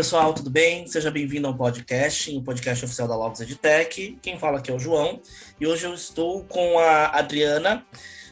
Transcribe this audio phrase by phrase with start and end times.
[0.00, 0.86] Pessoal, tudo bem?
[0.86, 4.16] Seja bem-vindo ao podcast, o podcast oficial da Logos EdTech.
[4.22, 5.20] Quem fala aqui é o João
[5.60, 7.84] e hoje eu estou com a Adriana.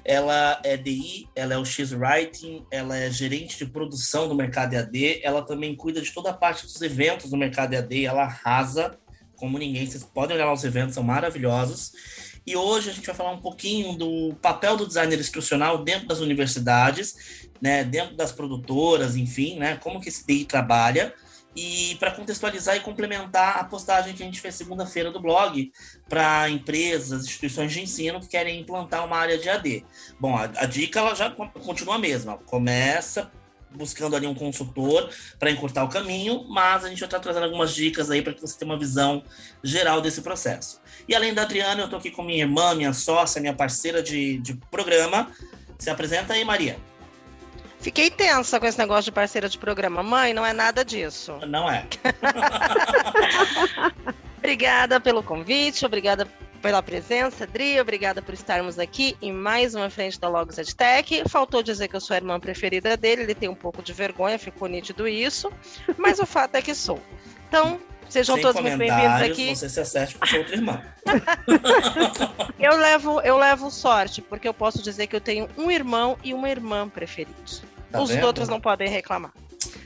[0.02, 5.20] Ela é DI, ela é o X-Writing, ela é gerente de produção do mercado EAD,
[5.22, 8.98] ela também cuida de toda a parte dos eventos do mercado EAD, ela arrasa
[9.36, 9.84] como ninguém.
[9.84, 11.92] Vocês podem olhar lá os eventos, são maravilhosos.
[12.46, 16.20] E hoje a gente vai falar um pouquinho do papel do designer instrucional dentro das
[16.20, 17.14] universidades,
[17.60, 21.14] né, dentro das produtoras, enfim, né, como que esse DI trabalha.
[21.60, 25.72] E para contextualizar e complementar a postagem que a gente fez segunda-feira do blog
[26.08, 29.84] para empresas, instituições de ensino que querem implantar uma área de AD.
[30.20, 32.38] Bom, a, a dica ela já continua a mesma.
[32.38, 33.28] Começa
[33.72, 37.74] buscando ali um consultor para encurtar o caminho, mas a gente já está trazendo algumas
[37.74, 39.24] dicas aí para que você tenha uma visão
[39.60, 40.80] geral desse processo.
[41.08, 44.38] E além da Adriana, eu estou aqui com minha irmã, minha sócia, minha parceira de,
[44.38, 45.32] de programa.
[45.76, 46.78] Se apresenta aí, Maria.
[47.80, 50.02] Fiquei tensa com esse negócio de parceira de programa.
[50.02, 51.38] Mãe, não é nada disso.
[51.46, 51.86] Não é.
[54.38, 56.26] obrigada pelo convite, obrigada
[56.60, 61.22] pela presença, Dri, obrigada por estarmos aqui em mais uma frente da Logos EdTech.
[61.28, 64.38] Faltou dizer que eu sou a irmã preferida dele, ele tem um pouco de vergonha,
[64.38, 65.52] ficou nítido isso,
[65.96, 67.00] mas o fato é que sou.
[67.48, 69.54] Então, Sejam Sem todos muito bem-vindos aqui.
[69.54, 70.82] Você se acerte com sua outra irmã.
[72.58, 76.32] eu, levo, eu levo sorte, porque eu posso dizer que eu tenho um irmão e
[76.32, 77.62] uma irmã preferidos.
[77.90, 78.26] Tá Os vendo?
[78.26, 79.32] outros não podem reclamar.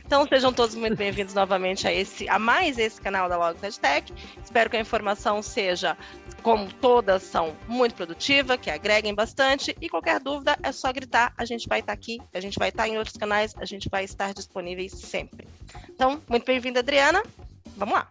[0.05, 4.13] Então sejam todos muito bem-vindos novamente a esse, a mais esse canal da Logos Tech.
[4.45, 5.97] Espero que a informação seja,
[6.43, 9.75] como todas são, muito produtiva, que agreguem bastante.
[9.81, 11.33] E qualquer dúvida é só gritar.
[11.37, 14.05] A gente vai estar aqui, a gente vai estar em outros canais, a gente vai
[14.05, 15.49] estar disponíveis sempre.
[15.89, 17.23] Então, muito bem-vinda, Adriana.
[17.77, 18.09] Vamos lá.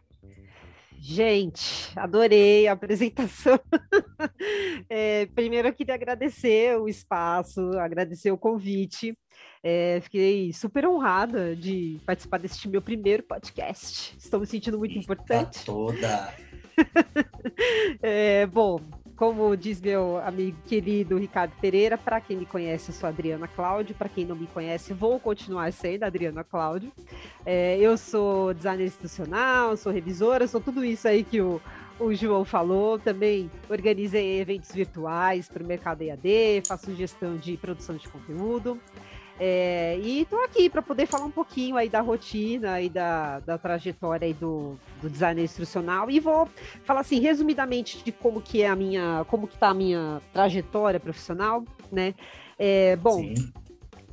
[1.03, 3.59] Gente, adorei a apresentação.
[4.87, 9.17] é, primeiro, eu queria agradecer o espaço, agradecer o convite.
[9.63, 14.15] É, fiquei super honrada de participar deste meu primeiro podcast.
[14.15, 15.65] Estou me sentindo muito Eita importante.
[15.65, 16.35] Toda.
[18.01, 18.79] é, bom,
[19.21, 23.93] como diz meu amigo querido Ricardo Pereira, para quem me conhece, eu sou Adriana Cláudio.
[23.93, 26.91] Para quem não me conhece, vou continuar sendo Adriana Cláudio.
[27.45, 31.61] É, eu sou designer institucional, sou revisora, sou tudo isso aí que o,
[31.99, 32.97] o João falou.
[32.97, 38.79] Também organizei eventos virtuais para o mercado EAD, faço gestão de produção de conteúdo.
[39.39, 43.57] É, e estou aqui para poder falar um pouquinho aí da rotina e da, da
[43.57, 46.47] trajetória aí do, do design instrucional e vou
[46.83, 50.99] falar assim resumidamente de como que é a minha, como que tá a minha trajetória
[50.99, 52.13] profissional, né?
[52.59, 53.51] É, bom, Sim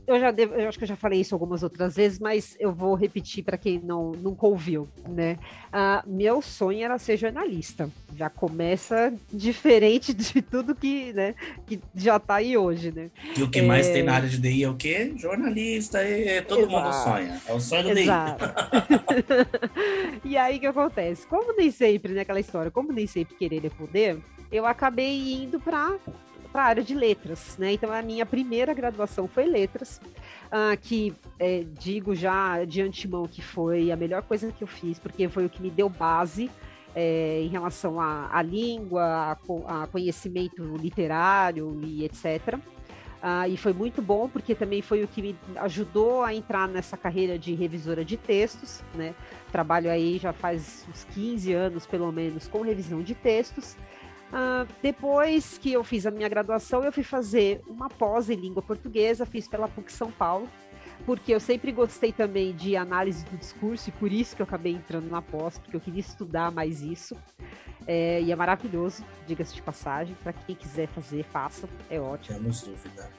[0.09, 2.73] eu já devo, eu acho que eu já falei isso algumas outras vezes, mas eu
[2.73, 5.39] vou repetir para quem não nunca ouviu, né?
[5.69, 7.91] Uh, meu sonho era ser jornalista.
[8.17, 11.35] Já começa diferente de tudo que, né,
[11.67, 13.11] que já está aí hoje, né?
[13.37, 13.63] E o que é...
[13.63, 15.13] mais tem na área de DI é o quê?
[15.15, 16.73] Jornalista, e todo Exato.
[16.73, 17.41] mundo sonha.
[17.47, 18.45] É o sonho do Exato.
[18.47, 20.21] DI.
[20.33, 21.27] e aí o que acontece?
[21.27, 24.19] Como nem sempre, né, aquela história, como nem sempre querer é poder,
[24.51, 25.99] eu acabei indo para
[26.53, 27.73] para a área de letras, né?
[27.73, 30.01] Então a minha primeira graduação foi letras,
[30.47, 34.99] uh, que é, digo já de antemão que foi a melhor coisa que eu fiz,
[34.99, 36.51] porque foi o que me deu base
[36.95, 42.55] é, em relação à, língua, a, a, conhecimento literário e etc.
[42.55, 42.61] Uh,
[43.21, 46.97] ah, e foi muito bom, porque também foi o que me ajudou a entrar nessa
[46.97, 49.13] carreira de revisora de textos, né?
[49.51, 53.77] Trabalho aí já faz uns 15 anos, pelo menos, com revisão de textos.
[54.29, 58.63] Uh, depois que eu fiz a minha graduação, eu fui fazer uma pós em língua
[58.63, 60.49] portuguesa, fiz pela PUC São Paulo,
[61.07, 64.73] porque eu sempre gostei também de análise do discurso e por isso que eu acabei
[64.73, 67.17] entrando na pós, porque eu queria estudar mais isso.
[67.87, 72.39] É, e é maravilhoso, diga-se de passagem, para quem quiser fazer, faça, é ótimo.
[72.39, 73.11] Temos dúvida.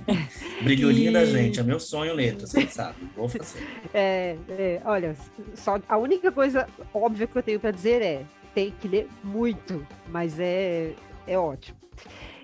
[0.64, 1.12] Brilholinha e...
[1.12, 3.62] da gente, é meu sonho letras, você sabe, vou fazer.
[3.92, 5.14] É, é, olha,
[5.54, 8.24] só a única coisa óbvia que eu tenho para dizer é
[8.56, 10.94] tem que ler muito, mas é,
[11.26, 11.76] é ótimo.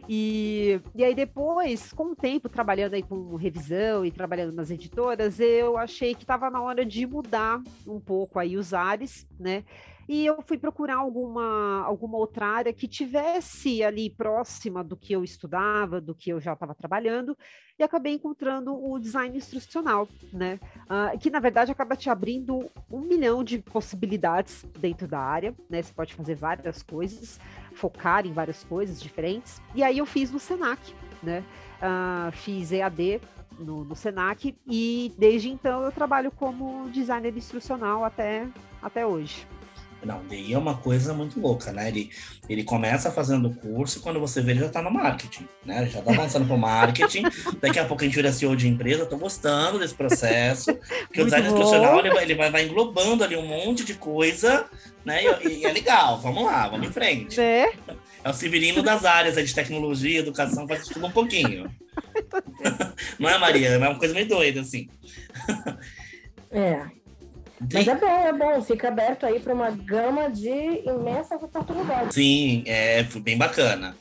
[0.06, 5.40] E, e aí depois, com o tempo, trabalhando aí com revisão e trabalhando nas editoras,
[5.40, 9.64] eu achei que estava na hora de mudar um pouco aí os ares, né?
[10.12, 15.24] E eu fui procurar alguma, alguma outra área que tivesse ali próxima do que eu
[15.24, 17.34] estudava, do que eu já estava trabalhando,
[17.78, 20.60] e acabei encontrando o design instrucional, né?
[20.82, 25.80] Uh, que na verdade acaba te abrindo um milhão de possibilidades dentro da área, né?
[25.80, 27.40] Você pode fazer várias coisas,
[27.72, 29.62] focar em várias coisas diferentes.
[29.74, 31.42] E aí eu fiz no Senac, né?
[31.80, 33.18] Uh, fiz EAD
[33.58, 38.46] no, no Senac e desde então eu trabalho como designer instrucional até,
[38.82, 39.46] até hoje.
[40.04, 41.88] Não, DI é uma coisa muito louca, né?
[41.88, 42.10] Ele,
[42.49, 45.87] ele começa fazendo o curso e quando você vê, ele já tá no marketing, né?
[45.87, 47.22] Já tá avançando pro marketing.
[47.60, 49.06] Daqui a pouco a gente vira CEO de empresa.
[49.06, 50.75] tô gostando desse processo.
[51.06, 54.66] Porque o design institucional, ele, vai, ele vai, vai, englobando ali um monte de coisa,
[55.04, 55.22] né?
[55.44, 57.40] E, e, é legal, vamos lá, vamos em frente.
[57.40, 57.72] É,
[58.25, 61.70] é o Severino das áreas de tecnologia, educação, faz tudo um pouquinho.
[63.19, 63.69] Não é, Maria?
[63.69, 64.88] É uma coisa meio doida, assim.
[66.50, 66.87] É,
[67.72, 68.62] mas é bom, é bom.
[68.62, 72.14] Fica aberto aí para uma gama de imensas oportunidades.
[72.14, 73.94] Sim, é bem bacana.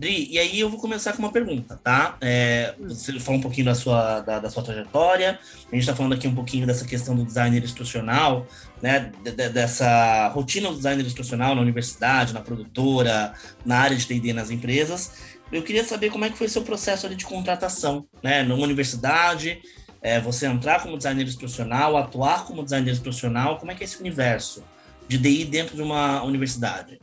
[0.00, 2.16] Dri, e aí eu vou começar com uma pergunta, tá?
[2.22, 5.38] É, você falou um pouquinho da sua, da, da, sua trajetória,
[5.70, 8.46] a gente está falando aqui um pouquinho dessa questão do designer instrucional,
[8.80, 9.12] né?
[9.22, 14.32] De, de, dessa rotina do designer instrucional na universidade, na produtora, na área de T&D
[14.32, 15.12] nas empresas.
[15.52, 18.42] Eu queria saber como é que foi seu processo de contratação, né?
[18.42, 19.60] Numa universidade,
[20.02, 24.00] é, você entrar como designer instrucional, atuar como designer instrucional, como é que é esse
[24.00, 24.64] universo
[25.06, 27.00] de DI dentro de uma universidade?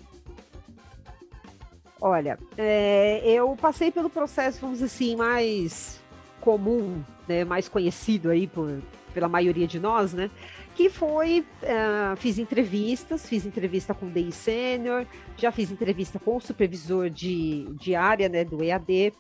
[2.00, 6.00] Olha, é, eu passei pelo processo, vamos dizer assim, mais
[6.40, 8.82] comum, né, mais conhecido aí por,
[9.14, 10.30] pela maioria de nós, né?
[10.76, 16.38] Que foi, uh, fiz entrevistas, fiz entrevista com o DI Sênior, já fiz entrevista com
[16.38, 19.12] o supervisor de, de área, né, do EAD,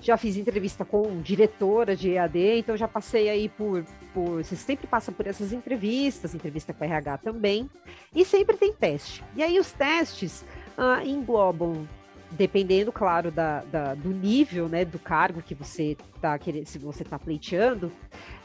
[0.00, 3.84] já fiz entrevista com diretora de EAD, então já passei aí por,
[4.14, 4.44] por.
[4.44, 7.68] Você sempre passa por essas entrevistas, entrevista com RH também,
[8.14, 9.24] e sempre tem teste.
[9.36, 10.44] E aí os testes
[10.76, 11.86] ah, englobam,
[12.30, 17.02] dependendo, claro, da, da, do nível, né, do cargo que você está querendo, se você
[17.02, 17.90] está pleiteando,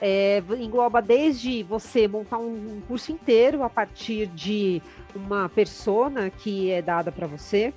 [0.01, 4.81] é, engloba desde você montar um, um curso inteiro a partir de
[5.15, 7.73] uma persona que é dada para você,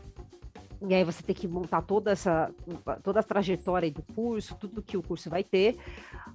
[0.89, 2.53] e aí você tem que montar toda essa
[3.03, 5.77] toda a trajetória do curso, tudo que o curso vai ter,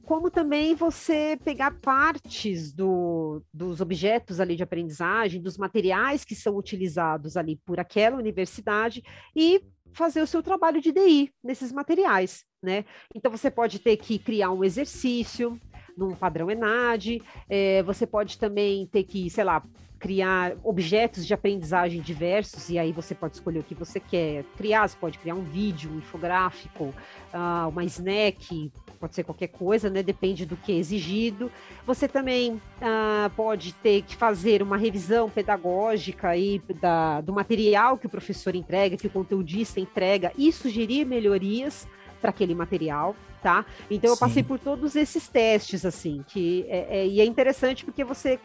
[0.04, 6.56] como também você pegar partes do, dos objetos ali de aprendizagem, dos materiais que são
[6.58, 9.04] utilizados ali por aquela universidade
[9.36, 9.62] e
[9.94, 12.86] fazer o seu trabalho de DI nesses materiais, né?
[13.14, 15.60] Então você pode ter que criar um exercício
[15.98, 19.62] num padrão ENAD, é, você pode também ter que, sei lá,
[20.02, 24.88] criar objetos de aprendizagem diversos, e aí você pode escolher o que você quer criar,
[24.88, 30.02] você pode criar um vídeo, um infográfico, uh, uma snack, pode ser qualquer coisa, né?
[30.02, 31.52] Depende do que é exigido.
[31.86, 38.08] Você também uh, pode ter que fazer uma revisão pedagógica aí da, do material que
[38.08, 41.88] o professor entrega, que o conteudista entrega, e sugerir melhorias
[42.20, 43.66] para aquele material, tá?
[43.90, 48.04] Então eu passei por todos esses testes, assim, que é, é, e é interessante porque
[48.04, 48.40] você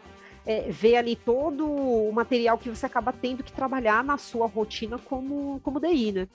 [0.46, 4.96] é, ver ali todo o material que você acaba tendo que trabalhar na sua rotina
[4.96, 6.28] como, como DI, né?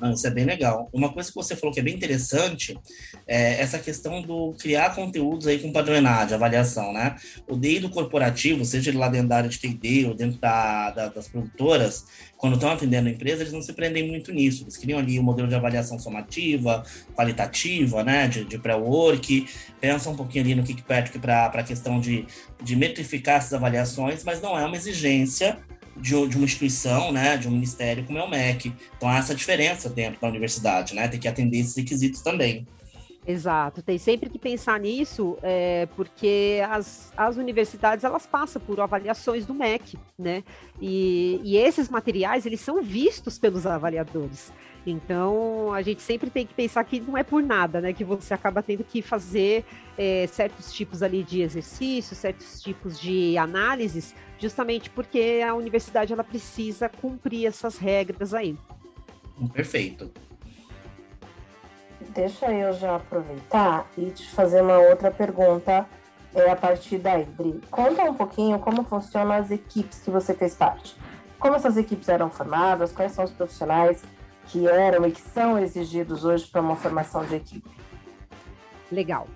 [0.00, 0.90] Ah, isso é bem legal.
[0.92, 2.78] Uma coisa que você falou que é bem interessante
[3.26, 7.16] é essa questão do criar conteúdos aí com padronagem, avaliação, né?
[7.48, 11.08] O DI do corporativo, seja lá dentro da área de TD ou dentro da, da,
[11.08, 12.04] das produtoras,
[12.36, 14.64] quando estão atendendo a empresa, eles não se prendem muito nisso.
[14.64, 16.82] Eles criam ali um modelo de avaliação somativa,
[17.14, 18.28] qualitativa, né?
[18.28, 19.46] De, de pré-work,
[19.80, 22.26] pensam um pouquinho ali no Kickpatrick para a questão de,
[22.62, 25.58] de metrificar essas avaliações, mas não é uma exigência
[25.96, 28.72] de, de, uma instituição, né, de um ministério como é o MEC.
[28.96, 31.08] Então há essa diferença dentro da universidade, né?
[31.08, 32.66] Tem que atender esses requisitos também.
[33.26, 39.44] Exato, tem sempre que pensar nisso, é, porque as, as universidades elas passam por avaliações
[39.44, 40.44] do MEC, né?
[40.80, 44.52] E, e esses materiais eles são vistos pelos avaliadores.
[44.86, 47.92] Então, a gente sempre tem que pensar que não é por nada, né?
[47.92, 49.64] Que você acaba tendo que fazer
[49.98, 56.22] é, certos tipos ali de exercícios, certos tipos de análises, justamente porque a universidade ela
[56.22, 58.56] precisa cumprir essas regras aí.
[59.52, 60.10] Perfeito.
[62.10, 65.86] Deixa eu já aproveitar e te fazer uma outra pergunta
[66.34, 67.60] é, a partir daí, Bri.
[67.70, 70.96] Conta um pouquinho como funcionam as equipes que você fez parte.
[71.38, 74.02] Como essas equipes eram formadas, quais são os profissionais
[74.48, 77.68] que eram e que são exigidos hoje para uma formação de equipe?
[78.90, 79.26] Legal.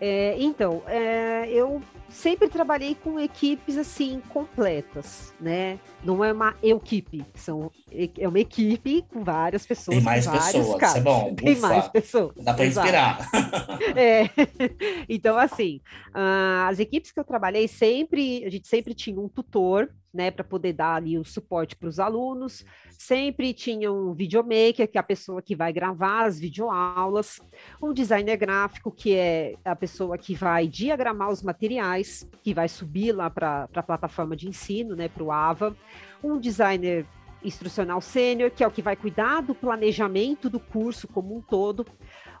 [0.00, 5.78] É, então, é, eu sempre trabalhei com equipes assim completas, né?
[6.04, 7.70] Não é uma equipe, são
[8.18, 9.96] é uma equipe com várias pessoas.
[9.96, 10.96] Tem mais pessoas, casos.
[10.96, 11.34] é bom.
[11.36, 12.34] Tem Ufa, mais pessoas.
[12.36, 13.28] Dá para inspirar.
[13.96, 14.28] é.
[15.08, 19.90] Então, assim, uh, as equipes que eu trabalhei sempre, a gente sempre tinha um tutor,
[20.12, 22.64] né, para poder dar ali o suporte para os alunos.
[22.98, 27.40] Sempre tinha um videomaker, que é a pessoa que vai gravar as videoaulas,
[27.82, 31.99] um designer gráfico, que é a pessoa que vai diagramar os materiais,
[32.42, 35.76] que vai subir lá para a plataforma de ensino, né, para o AVA,
[36.22, 37.06] um designer
[37.42, 41.86] instrucional sênior, que é o que vai cuidar do planejamento do curso como um todo,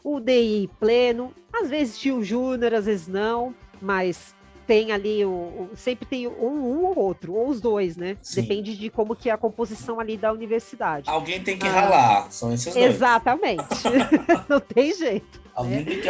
[0.04, 4.34] o DI pleno, às vezes tinha o júnior, às vezes não, mas
[4.66, 8.16] tem ali o, o, sempre tem um, um ou outro, ou os dois, né?
[8.22, 8.42] Sim.
[8.42, 11.10] Depende de como que é a composição ali da universidade.
[11.10, 12.86] Alguém tem que ah, ralar, são esses dois.
[12.86, 13.64] Exatamente.
[14.48, 15.40] Não tem jeito.
[15.54, 15.84] Alguém né?
[15.84, 16.08] tem que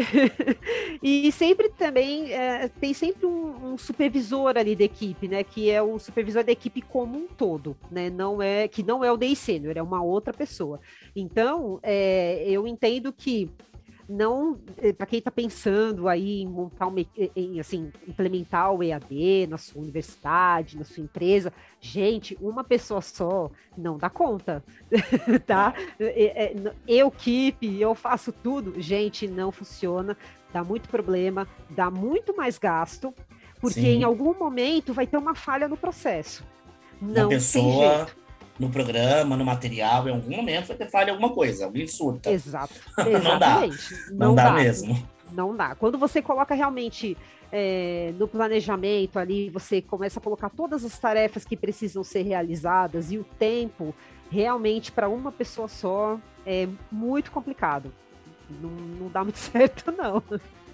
[1.02, 5.44] e sempre também é, tem sempre um, um, supervisor ali da equipe, né?
[5.44, 8.10] Que é o supervisor da equipe como um todo, né?
[8.10, 10.80] Não é que não é o DI sênior, é uma outra pessoa.
[11.14, 13.50] Então, é, eu entendo que
[14.12, 17.00] não eh, para quem está pensando aí em montar uma,
[17.34, 23.50] em assim implementar o EAD na sua universidade, na sua empresa, gente, uma pessoa só
[23.76, 24.62] não dá conta,
[25.46, 25.74] tá?
[26.86, 30.16] Eu keep, eu faço tudo, gente, não funciona,
[30.52, 33.14] dá muito problema, dá muito mais gasto,
[33.60, 33.98] porque Sim.
[33.98, 36.44] em algum momento vai ter uma falha no processo.
[37.00, 38.06] Não uma pessoa
[38.58, 42.30] no programa, no material, em algum momento vai ter falha alguma coisa, alguém surta.
[42.30, 42.74] Exato.
[43.22, 43.60] não dá.
[44.10, 45.08] Não, não dá, dá, mesmo.
[45.32, 45.74] Não dá.
[45.74, 47.16] Quando você coloca realmente
[47.50, 53.10] é, no planejamento ali, você começa a colocar todas as tarefas que precisam ser realizadas
[53.12, 53.94] e o tempo
[54.30, 57.92] realmente para uma pessoa só é muito complicado.
[58.60, 60.22] Não, não dá muito certo, não.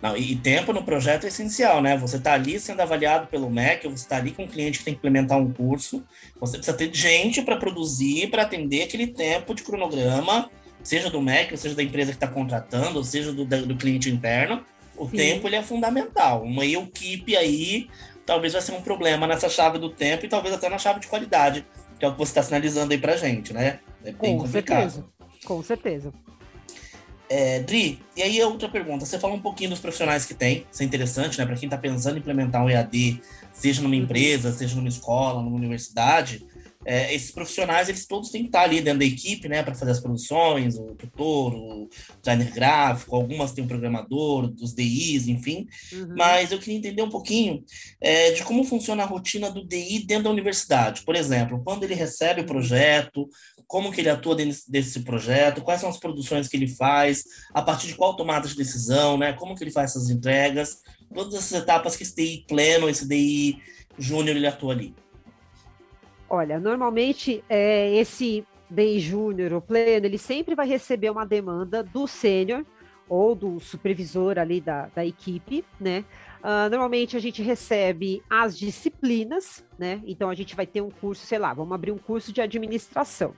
[0.00, 1.97] Não, e tempo no projeto é essencial, né?
[1.97, 4.95] Você está ali sendo avaliado pelo MEC, você está ali com um cliente que tem
[4.95, 6.05] que implementar um curso,
[6.38, 10.49] você precisa ter gente para produzir, para atender aquele tempo de cronograma,
[10.85, 14.64] seja do MEC, seja da empresa que está contratando, seja do, do cliente interno.
[14.97, 15.17] O Sim.
[15.17, 16.43] tempo ele é fundamental.
[16.43, 17.88] Uma equipe aí
[18.25, 21.07] talvez vai ser um problema nessa chave do tempo e talvez até na chave de
[21.07, 21.67] qualidade,
[21.99, 23.81] que é o que você está sinalizando aí para gente, né?
[24.05, 24.90] É bem com complicado.
[24.90, 25.07] Certeza.
[25.45, 26.12] Com certeza.
[27.30, 29.04] É, Dri, e aí outra pergunta.
[29.04, 31.44] Você fala um pouquinho dos profissionais que tem, isso é interessante, né?
[31.44, 33.20] Para quem está pensando em implementar um EAD,
[33.52, 34.02] seja numa uhum.
[34.02, 36.47] empresa, seja numa escola, numa universidade,
[36.88, 39.90] é, esses profissionais, eles todos têm que estar ali dentro da equipe, né, para fazer
[39.90, 41.87] as produções, o tutor, o
[42.23, 45.66] designer gráfico, algumas têm um programador, os DIs, enfim.
[45.92, 46.14] Uhum.
[46.16, 47.62] Mas eu queria entender um pouquinho
[48.00, 51.02] é, de como funciona a rotina do DI dentro da universidade.
[51.02, 53.28] Por exemplo, quando ele recebe o projeto,
[53.66, 57.61] como que ele atua dentro desse projeto, quais são as produções que ele faz, a
[57.61, 60.78] partir de qual tomada de decisão, né, como que ele faz essas entregas,
[61.12, 63.59] todas essas etapas que esse DI pleno, esse DI
[63.99, 64.95] júnior, ele atua ali.
[66.28, 72.06] Olha, normalmente é, esse DI júnior ou pleno, ele sempre vai receber uma demanda do
[72.06, 72.66] sênior
[73.08, 76.04] ou do supervisor ali da, da equipe, né?
[76.40, 80.02] Uh, normalmente a gente recebe as disciplinas, né?
[80.06, 83.35] Então a gente vai ter um curso, sei lá, vamos abrir um curso de administração.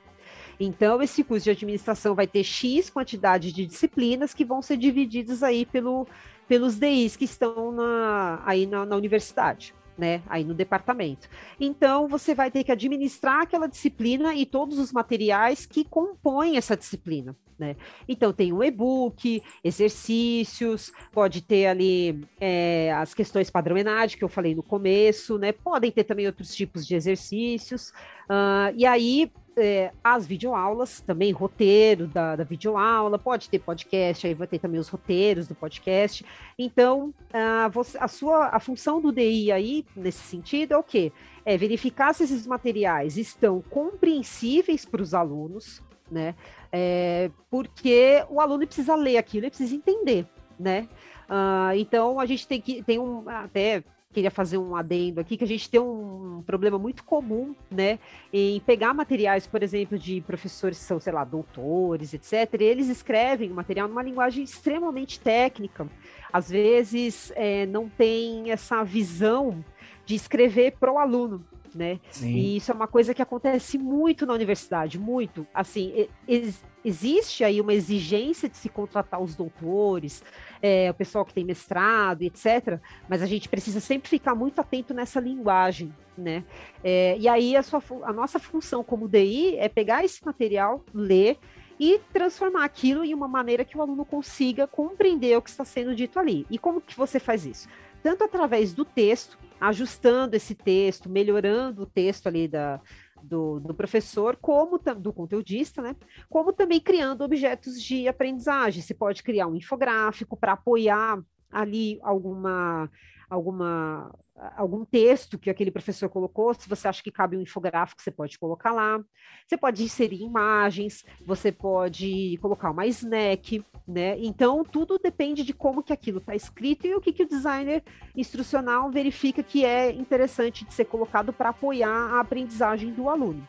[0.59, 5.43] Então, esse curso de administração vai ter X quantidade de disciplinas que vão ser divididas
[5.43, 6.07] aí pelo,
[6.47, 11.29] pelos DIs que estão na, aí na, na universidade né, aí no departamento.
[11.61, 16.75] Então, você vai ter que administrar aquela disciplina e todos os materiais que compõem essa
[16.75, 17.37] disciplina.
[17.59, 17.77] Né?
[18.09, 24.31] Então, tem um e-book, exercícios, pode ter ali é, as questões padrão ENAD, que eu
[24.31, 25.53] falei no começo, né?
[25.53, 27.91] Podem ter também outros tipos de exercícios.
[28.31, 29.31] Uh, e aí,
[29.61, 34.81] é, as videoaulas, também roteiro da, da videoaula, pode ter podcast, aí vai ter também
[34.81, 36.25] os roteiros do podcast.
[36.59, 41.13] Então, a, você, a sua a função do DI aí, nesse sentido, é o quê?
[41.45, 46.35] É verificar se esses materiais estão compreensíveis para os alunos, né?
[46.73, 50.27] É, porque o aluno precisa ler aquilo, ele precisa entender,
[50.59, 50.89] né?
[51.29, 55.45] Uh, então a gente tem que tem um até queria fazer um adendo aqui, que
[55.45, 58.01] a gente tem um problema muito comum, né,
[58.33, 63.53] em pegar materiais, por exemplo, de professores que são, sei lá, doutores, etc., eles escrevem
[63.53, 65.89] o material numa linguagem extremamente técnica.
[66.33, 69.65] Às vezes, é, não tem essa visão
[70.05, 72.01] de escrever para o aluno, né?
[72.11, 72.33] Sim.
[72.33, 75.47] E isso é uma coisa que acontece muito na universidade, muito.
[75.55, 80.25] Assim, ex existe aí uma exigência de se contratar os doutores,
[80.63, 82.81] é, o pessoal que tem mestrado, etc.
[83.09, 86.43] Mas a gente precisa sempre ficar muito atento nessa linguagem, né?
[86.83, 91.39] É, e aí a, sua, a nossa função como DI é pegar esse material, ler
[91.79, 95.95] e transformar aquilo em uma maneira que o aluno consiga compreender o que está sendo
[95.95, 96.47] dito ali.
[96.51, 97.69] E como que você faz isso?
[98.03, 102.81] Tanto através do texto, ajustando esse texto, melhorando o texto ali da,
[103.23, 105.95] do, do, professor, como do conteudista, né?
[106.29, 108.83] Como também criando objetos de aprendizagem.
[108.83, 112.91] Você pode criar um infográfico para apoiar ali alguma
[113.31, 114.13] alguma
[114.57, 118.39] algum texto que aquele professor colocou, se você acha que cabe um infográfico, você pode
[118.39, 118.99] colocar lá.
[119.47, 124.17] Você pode inserir imagens, você pode colocar uma snack, né?
[124.19, 127.83] Então, tudo depende de como que aquilo está escrito e o que, que o designer
[128.17, 133.47] instrucional verifica que é interessante de ser colocado para apoiar a aprendizagem do aluno.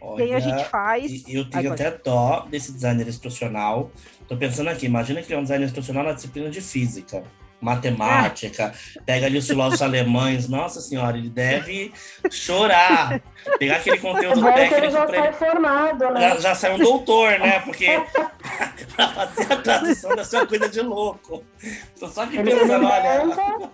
[0.00, 1.24] Olha, Quem a gente faz.
[1.26, 3.90] Eu tenho até dó desse designer instrucional.
[4.20, 7.24] Estou pensando aqui, imagina que é um designer instrucional na disciplina de física
[7.60, 8.72] matemática,
[9.04, 11.92] pega ali os filósofos alemães, nossa senhora, ele deve
[12.30, 13.20] chorar.
[13.58, 14.84] Pegar aquele conteúdo é técnico.
[14.84, 16.20] Ele já sai formado, né?
[16.20, 17.60] Já, já sai um doutor, né?
[17.60, 17.86] Porque
[18.96, 21.44] para fazer a tradução ser uma coisa de louco.
[21.98, 23.70] Tô só aqui pensando, olha.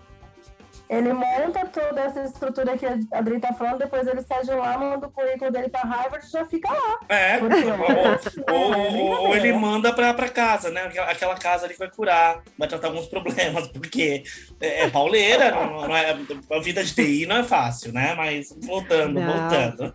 [0.98, 4.78] Ele monta toda essa estrutura que a Adri tá falando, depois ele sai de lá,
[4.78, 7.00] manda o currículo dele para Harvard e já fica lá.
[7.08, 7.38] É,
[8.50, 10.82] ou, ou, ou, ou, ele manda para casa, né?
[11.08, 14.22] Aquela casa ali que vai curar, vai tratar alguns problemas, porque
[14.60, 16.16] é, é pauleira, não, não, é,
[16.50, 18.14] a vida de TI não é fácil, né?
[18.14, 19.32] Mas voltando, não.
[19.32, 19.94] voltando.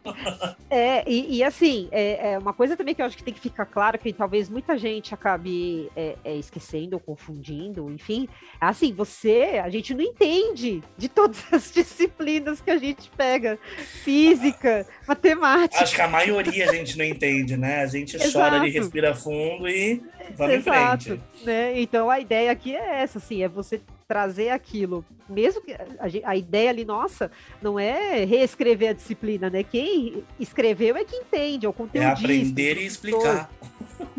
[0.70, 3.40] É, e, e assim, é, é, uma coisa também que eu acho que tem que
[3.40, 8.28] ficar claro, que talvez muita gente acabe é, é esquecendo ou confundindo, enfim,
[8.60, 13.58] assim, você, a gente não entende de todas as disciplinas que a gente pega.
[14.04, 15.84] Física, matemática.
[15.84, 17.82] Acho que a maioria a gente não entende, né?
[17.82, 20.02] A gente chora ali, respira fundo e
[20.36, 21.46] vamos Exato, em frente.
[21.46, 21.80] Né?
[21.82, 25.80] Então a ideia aqui é essa, assim, é você trazer aquilo, mesmo que a,
[26.24, 27.30] a, ideia ali, nossa,
[27.62, 29.62] não é reescrever a disciplina, né?
[29.62, 32.04] Quem escreveu é quem entende, é o conteúdo.
[32.04, 33.48] É aprender e explicar.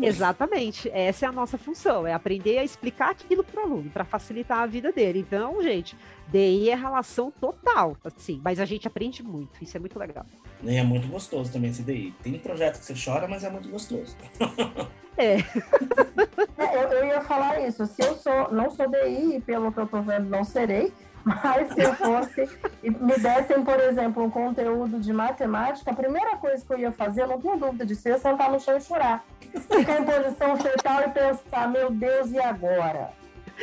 [0.01, 4.05] Exatamente, essa é a nossa função, é aprender a explicar aquilo para o aluno, para
[4.05, 5.19] facilitar a vida dele.
[5.19, 5.97] Então, gente,
[6.29, 10.25] DI é relação total, assim, mas a gente aprende muito, isso é muito legal.
[10.63, 12.13] E é muito gostoso também esse DI.
[12.23, 14.15] Tem projeto que você chora, mas é muito gostoso.
[15.17, 15.39] É.
[16.57, 17.85] é eu, eu, ia falar isso.
[17.85, 20.93] Se eu sou, não sou DI, pelo que eu tô vendo, não serei.
[21.23, 22.49] Mas se eu fosse
[22.81, 26.91] e me dessem, por exemplo, um conteúdo de matemática, a primeira coisa que eu ia
[26.91, 29.23] fazer, eu não tenho dúvida disso, eu ia sentar no chão e chorar.
[29.39, 33.11] Ficar em posição fetal e pensar, meu Deus, e agora?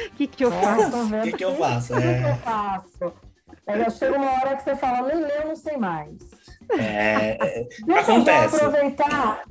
[0.06, 1.16] O que, que eu faço?
[1.16, 1.94] O que, que eu faço?
[1.94, 2.22] O é...
[2.22, 3.14] que, eu faço?
[3.66, 6.16] Aí chega uma hora que você fala, nem leu, não sei mais.
[6.70, 8.56] É, é Deixa acontece.
[8.56, 9.44] eu aproveitar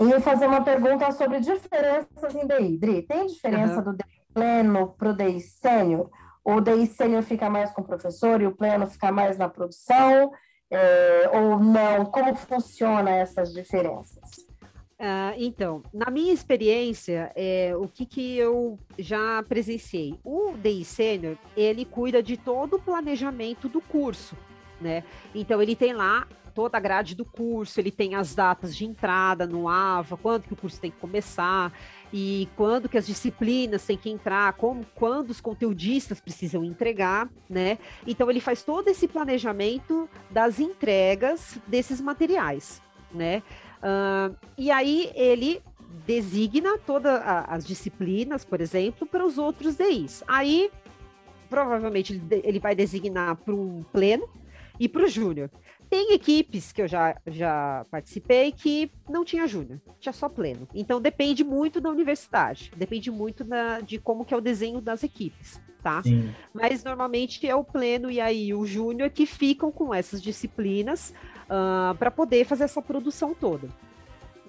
[0.00, 2.78] e fazer uma pergunta sobre diferenças em DI.
[2.78, 3.84] Dri, tem diferença uhum.
[3.84, 6.10] do DI pleno para o DI sênior?
[6.44, 10.32] O DI sênior fica mais com o professor e o pleno fica mais na produção?
[10.70, 12.06] É, ou não?
[12.06, 14.49] Como funciona essas diferenças?
[15.00, 20.14] Uh, então, na minha experiência, é, o que, que eu já presenciei?
[20.22, 24.36] O DI Sênior, ele cuida de todo o planejamento do curso,
[24.78, 25.02] né?
[25.34, 29.46] Então, ele tem lá toda a grade do curso, ele tem as datas de entrada
[29.46, 31.72] no AVA, quando que o curso tem que começar,
[32.12, 37.78] e quando que as disciplinas têm que entrar, como, quando os conteudistas precisam entregar, né?
[38.06, 42.82] Então, ele faz todo esse planejamento das entregas desses materiais,
[43.14, 43.42] né?
[43.80, 45.62] Uh, e aí ele
[46.06, 50.22] designa todas as disciplinas, por exemplo, para os outros DIs.
[50.28, 50.70] Aí,
[51.48, 54.28] provavelmente, ele, ele vai designar para um pleno
[54.78, 55.50] e para o júnior.
[55.90, 60.68] Tem equipes que eu já, já participei que não tinha júnior, tinha só pleno.
[60.72, 65.02] Então depende muito da universidade, depende muito da, de como que é o desenho das
[65.02, 66.00] equipes, tá?
[66.00, 66.32] Sim.
[66.54, 71.12] Mas normalmente é o pleno e aí o júnior que ficam com essas disciplinas
[71.50, 73.68] uh, ah, para poder fazer essa produção toda.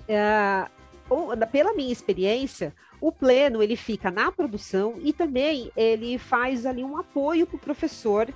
[0.07, 6.83] Uh, pela minha experiência, o pleno ele fica na produção e também ele faz ali
[6.83, 8.29] um apoio para o professor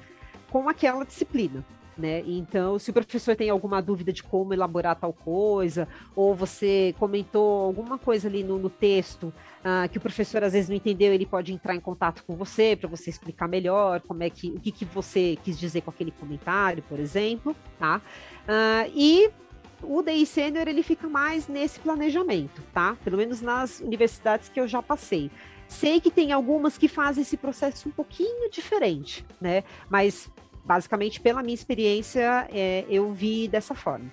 [0.49, 1.63] com aquela disciplina.
[1.97, 2.23] Né?
[2.25, 7.65] Então, se o professor tem alguma dúvida de como elaborar tal coisa, ou você comentou
[7.65, 11.25] alguma coisa ali no, no texto uh, que o professor às vezes não entendeu, ele
[11.25, 14.73] pode entrar em contato com você para você explicar melhor como é que o que,
[14.73, 18.01] que você quis dizer com aquele comentário, por exemplo, tá?
[18.43, 19.31] Uh, e
[19.81, 22.97] o DI Sênior ele fica mais nesse planejamento, tá?
[23.03, 25.31] Pelo menos nas universidades que eu já passei.
[25.67, 29.63] Sei que tem algumas que fazem esse processo um pouquinho diferente, né?
[29.89, 30.29] Mas
[30.65, 34.11] basicamente pela minha experiência é, eu vi dessa forma.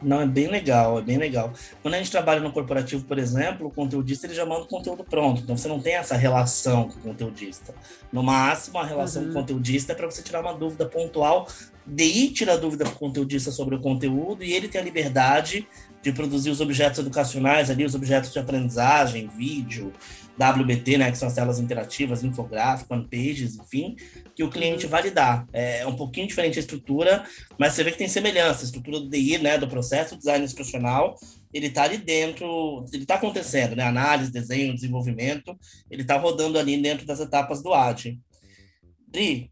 [0.00, 1.52] Não, é bem legal, é bem legal.
[1.82, 5.02] Quando a gente trabalha no corporativo, por exemplo, o conteudista ele já manda o conteúdo
[5.02, 7.74] pronto, então você não tem essa relação com o conteudista.
[8.12, 9.32] No máximo, a relação uhum.
[9.32, 11.48] com o conteudista é para você tirar uma dúvida pontual,
[11.84, 15.66] de tirar dúvida com o conteudista sobre o conteúdo e ele tem a liberdade
[16.08, 19.92] de produzir os objetos educacionais ali, os objetos de aprendizagem, vídeo,
[20.38, 23.94] WBT, né, que são as telas interativas, infográfico, one pages, enfim,
[24.34, 24.90] que o cliente uhum.
[24.90, 25.46] validar.
[25.52, 27.24] É um pouquinho diferente a estrutura,
[27.58, 28.62] mas você vê que tem semelhança.
[28.62, 31.16] A estrutura do DI, né, do processo de design instrucional,
[31.52, 35.58] ele está ali dentro, ele está acontecendo, né, análise, desenho, desenvolvimento,
[35.90, 38.18] ele está rodando ali dentro das etapas do AD.
[39.08, 39.50] Dri,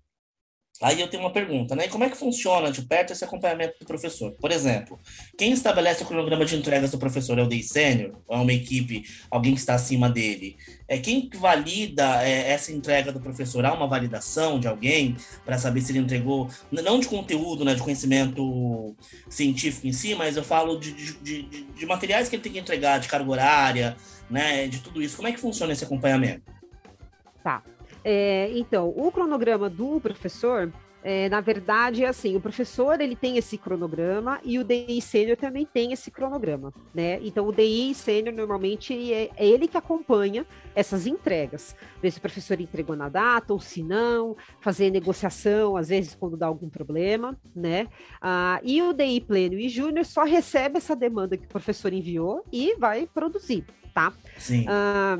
[0.82, 1.88] Aí eu tenho uma pergunta, né?
[1.88, 4.32] Como é que funciona de perto esse acompanhamento do professor?
[4.32, 4.98] Por exemplo,
[5.36, 8.12] quem estabelece o cronograma de entregas do professor é o DEI Sênior?
[8.26, 10.56] Ou é uma equipe, alguém que está acima dele?
[10.86, 13.64] É quem valida é, essa entrega do professor?
[13.64, 17.82] Há uma validação de alguém para saber se ele entregou, não de conteúdo, né, de
[17.82, 18.94] conhecimento
[19.30, 22.58] científico em si, mas eu falo de, de, de, de materiais que ele tem que
[22.58, 23.96] entregar, de carga horária,
[24.28, 25.16] né, de tudo isso.
[25.16, 26.42] Como é que funciona esse acompanhamento?
[27.42, 27.62] Tá.
[28.08, 33.36] É, então, o cronograma do professor, é, na verdade, é assim, o professor ele tem
[33.36, 37.18] esse cronograma e o DI sênior também tem esse cronograma, né?
[37.20, 42.20] Então, o DI sênior normalmente é, é, ele que acompanha essas entregas, ver se o
[42.20, 47.36] professor entregou na data ou se não, fazer negociação, às vezes quando dá algum problema,
[47.56, 47.88] né?
[48.20, 52.44] Ah, e o DI pleno e júnior só recebe essa demanda que o professor enviou
[52.52, 54.12] e vai produzir, tá?
[54.38, 54.64] Sim.
[54.68, 55.18] Ah,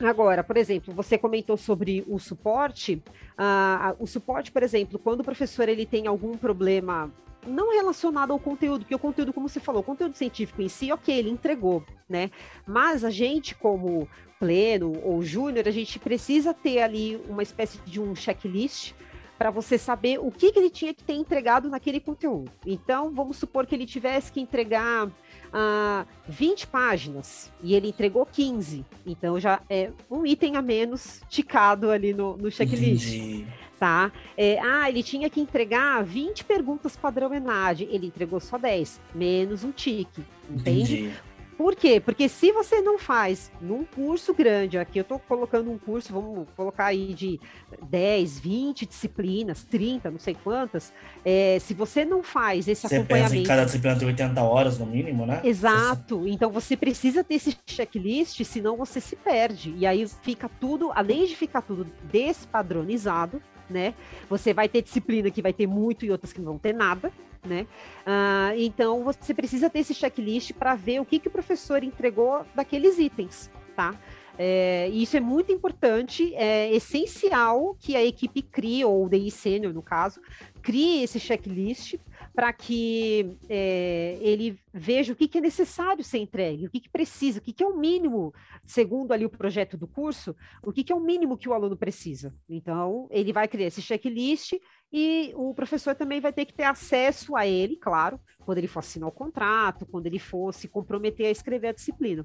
[0.00, 3.02] Agora, por exemplo, você comentou sobre o suporte.
[3.36, 7.12] Uh, o suporte, por exemplo, quando o professor ele tem algum problema
[7.46, 10.92] não relacionado ao conteúdo, porque o conteúdo, como você falou, o conteúdo científico em si,
[10.92, 12.30] ok, ele entregou, né?
[12.66, 14.08] Mas a gente, como
[14.38, 18.92] pleno ou júnior, a gente precisa ter ali uma espécie de um checklist
[19.38, 22.50] para você saber o que, que ele tinha que ter entregado naquele conteúdo.
[22.66, 25.08] Então, vamos supor que ele tivesse que entregar
[25.52, 28.84] ah, 20 páginas e ele entregou 15.
[29.06, 33.08] Então já é um item a menos ticado ali no, no checklist.
[33.08, 33.46] Entendi.
[33.78, 34.10] Tá?
[34.36, 39.62] É, ah, ele tinha que entregar 20 perguntas padrão ENAD, ele entregou só 10, menos
[39.62, 40.24] um tique.
[40.50, 40.94] Entende?
[40.94, 41.14] Entendi.
[41.58, 41.98] Por quê?
[41.98, 46.46] Porque se você não faz num curso grande, aqui eu estou colocando um curso, vamos
[46.54, 47.40] colocar aí de
[47.82, 50.92] 10, 20 disciplinas, 30, não sei quantas,
[51.24, 53.30] é, se você não faz esse você acompanhamento...
[53.30, 55.40] Você pensa em cada disciplina tem 80 horas no mínimo, né?
[55.42, 56.20] Exato.
[56.20, 56.30] Você...
[56.30, 59.74] Então você precisa ter esse checklist, senão você se perde.
[59.76, 63.94] E aí fica tudo, além de ficar tudo despadronizado, né?
[64.28, 67.12] Você vai ter disciplina que vai ter muito e outras que não vão ter nada,
[67.44, 67.66] né?
[68.06, 72.44] Ah, então você precisa ter esse checklist para ver o que, que o professor entregou
[72.54, 73.94] daqueles itens, tá?
[74.40, 79.74] É, isso é muito importante, é essencial que a equipe crie, ou o DI Sênior,
[79.74, 80.20] no caso,
[80.62, 81.96] crie esse checklist
[82.38, 86.88] para que é, ele veja o que, que, é necessário ser entregue, o que, que
[86.88, 88.32] precisa, o que, que, é o mínimo,
[88.64, 92.32] segundo ali o projeto do curso, o que, é o mínimo que o aluno precisa.
[92.48, 94.52] Então, ele vai criar esse checklist
[94.92, 98.78] e o professor também vai ter que ter acesso a ele, claro, quando ele for
[98.78, 102.24] assinar o contrato, quando ele for se comprometer a escrever a disciplina.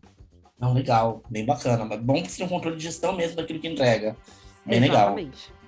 [0.59, 1.85] Não, legal, bem bacana.
[1.85, 4.15] Mas bom que você tem um controle de gestão mesmo daquilo que entrega.
[4.63, 5.49] Bem Exatamente.
[5.49, 5.62] legal.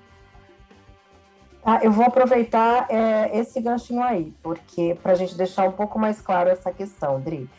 [1.68, 5.98] Ah, eu vou aproveitar é, esse ganchinho aí, porque para a gente deixar um pouco
[5.98, 7.50] mais claro essa questão, Dri.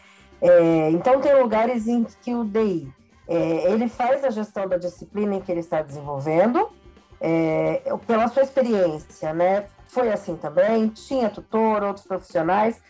[0.42, 2.90] É, então, tem lugares em que o DI
[3.28, 6.70] é, ele faz a gestão da disciplina em que ele está desenvolvendo,
[7.20, 9.66] é, pela sua experiência, né?
[9.90, 10.88] Foi assim também?
[10.88, 12.82] Tinha tutor, outros profissionais?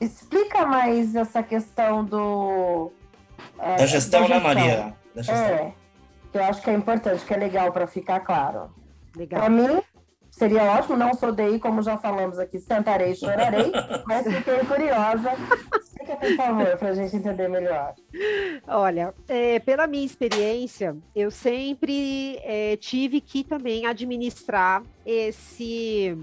[0.00, 2.92] Explica mais essa questão do.
[3.58, 4.94] É, da gestão, da né, Maria?
[5.12, 5.44] Da gestão.
[5.44, 5.72] É,
[6.30, 8.70] que eu acho que é importante, que é legal para ficar claro.
[9.28, 9.82] Para mim,
[10.32, 13.70] Seria ótimo, não sou DI, como já falamos aqui, sentarei e chorarei,
[14.08, 15.30] mas fiquei curiosa.
[15.78, 17.94] Explica, por favor, para a gente entender melhor.
[18.66, 26.16] Olha, é, pela minha experiência, eu sempre é, tive que também administrar esse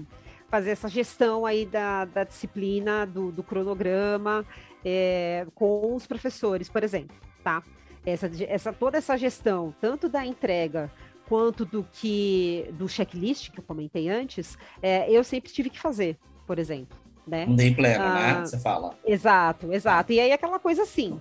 [0.48, 4.44] fazer essa gestão aí da, da disciplina, do, do cronograma,
[4.84, 7.62] é, com os professores, por exemplo, tá?
[8.04, 10.90] Essa, essa, toda essa gestão, tanto da entrega
[11.30, 16.18] quanto do que do checklist que eu comentei antes, é, eu sempre tive que fazer,
[16.44, 16.98] por exemplo.
[17.24, 17.46] Né?
[17.48, 17.94] Um day né?
[17.94, 18.44] ah, né?
[18.44, 18.98] Você fala.
[19.06, 20.12] Exato, exato.
[20.12, 21.20] E aí aquela coisa assim.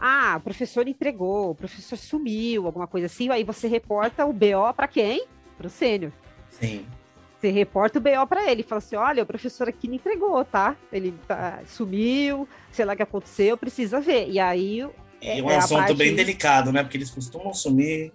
[0.00, 4.72] Ah, o professor entregou, o professor sumiu, alguma coisa assim, aí você reporta o BO
[4.74, 5.26] para quem?
[5.58, 6.12] Para o sênior.
[6.48, 6.86] Sim.
[7.38, 10.74] Você reporta o BO para ele, fala assim: olha, o professor aqui não entregou, tá?
[10.90, 14.30] Ele tá, sumiu, sei lá o que aconteceu, precisa ver.
[14.30, 14.80] E aí.
[15.20, 15.94] É, é um assunto parte...
[15.94, 16.82] bem delicado, né?
[16.82, 18.10] Porque eles costumam sumir.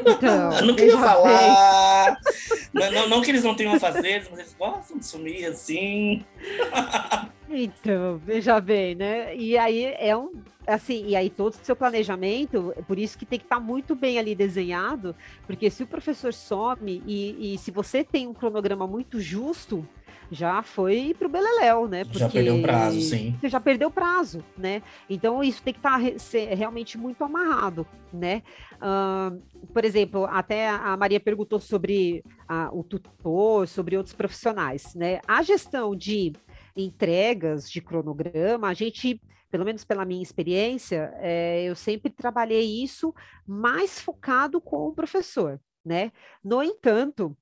[0.00, 2.18] Então, eu não queria falar.
[2.72, 6.24] Não, não, não, que eles não tenham a fazer, mas eles gostam de sumir assim.
[7.54, 9.36] Então, veja bem, né?
[9.36, 10.32] E aí é um.
[10.66, 14.18] Assim, e aí todo o seu planejamento, por isso que tem que estar muito bem
[14.18, 15.14] ali desenhado,
[15.46, 19.86] porque se o professor some e, e se você tem um cronograma muito justo,
[20.32, 22.04] já foi pro Beleléu, né?
[22.04, 23.36] Porque já perdeu o prazo, sim.
[23.38, 24.82] Você já perdeu o prazo, né?
[25.08, 28.42] Então isso tem que estar tá, realmente muito amarrado, né?
[28.76, 35.20] Uh, por exemplo, até a Maria perguntou sobre uh, o tutor, sobre outros profissionais, né?
[35.28, 36.32] A gestão de
[36.74, 43.14] entregas, de cronograma, a gente pelo menos pela minha experiência, é, eu sempre trabalhei isso
[43.46, 46.10] mais focado com o professor, né?
[46.42, 47.36] No entanto,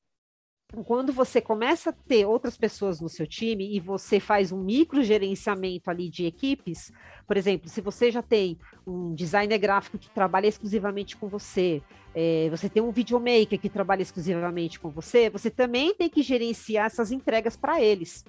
[0.85, 5.03] quando você começa a ter outras pessoas no seu time e você faz um micro
[5.03, 6.93] gerenciamento ali de equipes,
[7.27, 11.83] por exemplo, se você já tem um designer gráfico que trabalha exclusivamente com você,
[12.15, 16.87] é, você tem um videomaker que trabalha exclusivamente com você, você também tem que gerenciar
[16.87, 18.25] essas entregas para eles.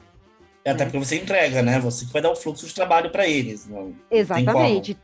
[0.64, 0.92] É, até né?
[0.92, 1.80] porque você entrega, né?
[1.80, 3.68] Você vai dar o fluxo de trabalho para eles.
[3.68, 4.98] Não, Exatamente.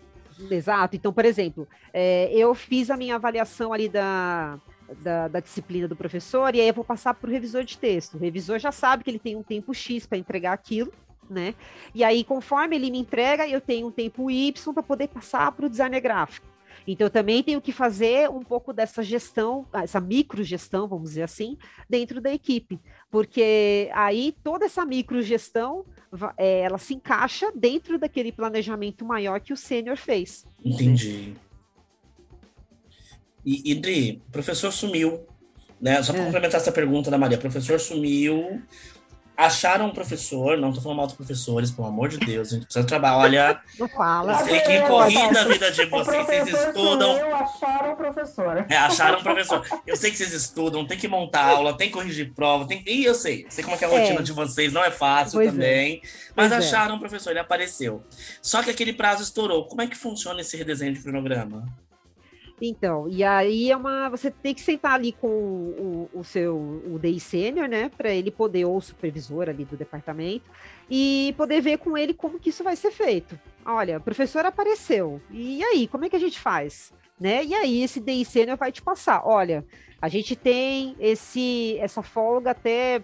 [0.51, 0.95] Exato.
[0.95, 4.59] Então, por exemplo, é, eu fiz a minha avaliação ali da
[5.01, 8.15] da, da, disciplina do professor, e aí eu vou passar para o revisor de texto.
[8.15, 10.91] O revisor já sabe que ele tem um tempo X para entregar aquilo,
[11.29, 11.55] né?
[11.93, 15.65] E aí, conforme ele me entrega, eu tenho um tempo Y para poder passar para
[15.65, 16.47] o designer gráfico.
[16.87, 21.57] Então, eu também tenho que fazer um pouco dessa gestão, essa microgestão, vamos dizer assim,
[21.89, 22.79] dentro da equipe,
[23.11, 25.85] porque aí toda essa microgestão
[26.37, 30.45] é, ela se encaixa dentro daquele planejamento maior que o sênior fez.
[30.63, 31.33] Entendi.
[31.33, 31.46] Né?
[33.47, 35.25] E, Idri, o professor sumiu,
[35.79, 36.03] né?
[36.03, 36.25] Só para é.
[36.25, 38.61] complementar essa pergunta da Maria, o professor sumiu,
[39.37, 42.65] acharam um professor, não tô falando mal dos professores, pelo amor de Deus, a gente
[42.65, 43.17] precisa trabalhar.
[43.17, 44.33] Olha, não fala.
[44.33, 47.17] eu sei que corrida a vida de vocês, vocês estudam.
[47.17, 48.65] Eu acharam um professor.
[48.67, 49.65] É, acharam um professor.
[49.87, 53.05] Eu sei que vocês estudam, tem que montar aula, tem que corrigir prova, tem E
[53.05, 54.23] eu sei, sei como é que é a rotina é.
[54.23, 55.51] de vocês, não é fácil pois é.
[55.51, 56.01] também.
[56.03, 56.07] É.
[56.35, 58.03] Mas pois acharam um professor, ele apareceu.
[58.41, 59.65] Só que aquele prazo estourou.
[59.67, 61.65] Como é que funciona esse redesenho de cronograma?
[62.59, 64.09] Então, e aí é uma.
[64.09, 67.89] Você tem que sentar ali com o, o seu o DI sênior, né?
[67.95, 70.49] Para ele poder, ou o supervisor ali do departamento,
[70.89, 73.39] e poder ver com ele como que isso vai ser feito.
[73.63, 75.21] Olha, o professor apareceu.
[75.29, 76.91] E aí, como é que a gente faz?
[77.19, 77.45] Né?
[77.45, 79.21] E aí, esse DI sênior vai te passar.
[79.23, 79.63] Olha,
[80.01, 83.03] a gente tem esse essa folga até.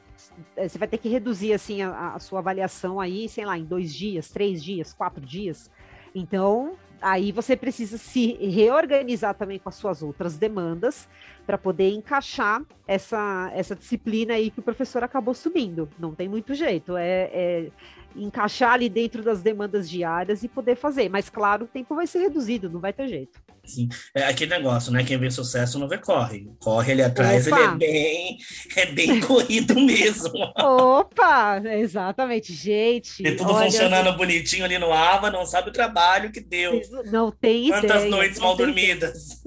[0.56, 3.66] Eh, você vai ter que reduzir assim a, a sua avaliação aí, sei lá, em
[3.66, 5.70] dois dias, três dias, quatro dias.
[6.16, 11.08] Então, aí você precisa se reorganizar também com as suas outras demandas
[11.46, 15.90] para poder encaixar essa, essa disciplina aí que o professor acabou subindo.
[16.00, 17.72] Não tem muito jeito, é, é
[18.16, 21.10] encaixar ali dentro das demandas diárias e poder fazer.
[21.10, 23.40] Mas, claro, o tempo vai ser reduzido, não vai ter jeito.
[23.66, 23.88] Sim.
[24.14, 25.04] É aquele negócio, né?
[25.04, 26.52] Quem vê sucesso não vê corre.
[26.60, 27.58] Corre ali atrás, Opa.
[27.58, 28.38] ele é bem,
[28.76, 30.34] é bem corrido mesmo.
[30.58, 31.62] Opa!
[31.78, 33.26] Exatamente, gente.
[33.26, 33.66] E tudo olha...
[33.66, 36.82] funcionando bonitinho ali no AVA, não sabe o trabalho que deu.
[37.06, 38.10] Não tem Quantas ideia.
[38.10, 39.42] noites mal dormidas.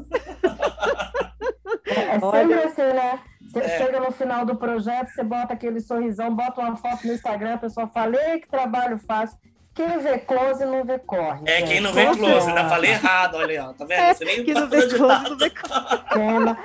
[1.87, 3.21] É, é sempre assim, né?
[3.53, 3.79] Você é.
[3.79, 7.59] chega no final do projeto, você bota aquele sorrisão, bota uma foto no Instagram, a
[7.59, 9.39] pessoa fala, Ei, que trabalho fácil.
[9.77, 11.43] Quem vê close não vê corre.
[11.45, 14.17] É, quem não vê close, ainda falei errado, olha, ó, tá vendo?
[14.17, 16.57] Você nem quem não vê close não vê corre.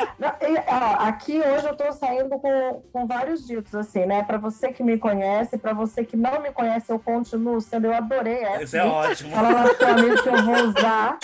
[0.98, 4.24] aqui hoje eu tô saindo com, com vários ditos, assim, né?
[4.24, 7.94] Para você que me conhece, para você que não me conhece, eu continuo sendo, eu
[7.94, 8.64] adorei essa.
[8.64, 9.36] Isso é ótimo.
[9.36, 11.20] Fala lá pro amigo que eu vou usar.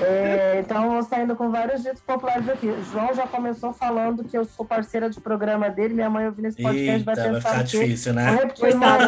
[0.00, 2.66] É, então, saindo com vários ditos populares aqui.
[2.66, 5.94] O João já começou falando que eu sou parceira de programa dele.
[5.94, 7.78] Minha mãe ouvindo esse podcast Eita, vai pensar vai ficar que...
[7.78, 8.30] difícil, né?
[8.30, 8.98] Repetir, mãe,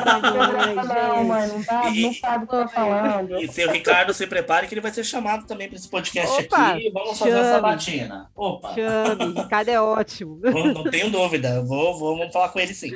[0.75, 3.37] não, mãe, não, tá, e, não sabe o que tá falando.
[3.41, 6.73] E seu Ricardo, se prepare que ele vai ser chamado também para esse podcast Opa,
[6.73, 6.91] aqui.
[6.91, 8.31] Vamos fazer chame, uma sabatina.
[8.37, 8.75] Opa!
[8.75, 10.41] Chame, Ricardo é ótimo.
[10.43, 11.63] Não, não tenho dúvida.
[11.63, 12.93] Vou, vou, vamos falar com ele sim.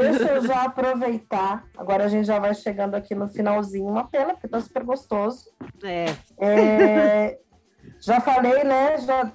[0.00, 1.64] Deixa eu já aproveitar.
[1.76, 3.86] Agora a gente já vai chegando aqui no finalzinho.
[3.86, 5.50] Uma pena, porque tá super gostoso.
[5.82, 6.06] É.
[6.38, 7.38] é
[8.00, 8.98] já falei, né?
[8.98, 9.32] Já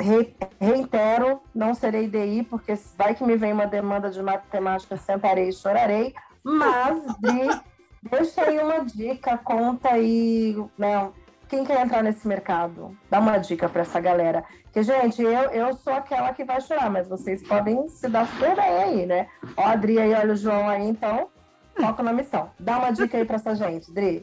[0.00, 5.48] re, reitero, não serei DI, porque vai que me vem uma demanda de matemática, sentarei
[5.48, 6.14] e chorarei.
[6.42, 11.10] Mas, de, deixa aí uma dica, conta aí, né?
[11.48, 12.96] Quem quer entrar nesse mercado?
[13.10, 14.44] Dá uma dica para essa galera.
[14.72, 18.54] Que, gente, eu, eu sou aquela que vai chorar, mas vocês podem se dar super
[18.54, 19.28] bem aí, né?
[19.56, 21.28] Ó, a Adri aí, olha o João aí, então,
[21.76, 22.50] foca na missão.
[22.58, 24.22] Dá uma dica aí para essa gente, Adri.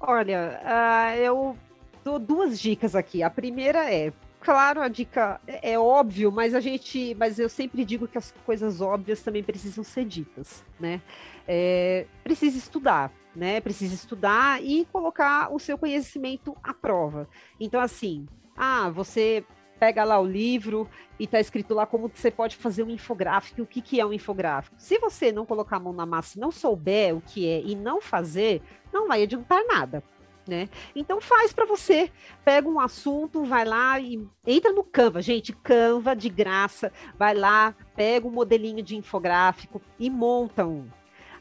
[0.00, 1.56] Olha, uh, eu
[2.04, 3.24] dou duas dicas aqui.
[3.24, 7.84] A primeira é, claro, a dica é, é óbvio, mas a gente, mas eu sempre
[7.84, 11.00] digo que as coisas óbvias também precisam ser ditas, né?
[11.48, 13.60] É, precisa estudar, né?
[13.60, 17.28] Precisa estudar e colocar o seu conhecimento à prova.
[17.58, 19.44] Então, assim, ah, você
[19.78, 20.88] pega lá o livro
[21.18, 23.62] e está escrito lá como você pode fazer um infográfico.
[23.62, 24.76] O que, que é um infográfico?
[24.78, 27.74] Se você não colocar a mão na massa e não souber o que é e
[27.74, 30.02] não fazer, não vai adiantar nada.
[30.48, 30.68] Né?
[30.94, 32.10] Então faz para você,
[32.44, 37.74] pega um assunto, vai lá e entra no Canva, gente, Canva de graça, vai lá,
[37.96, 40.86] pega um modelinho de infográfico e monta um.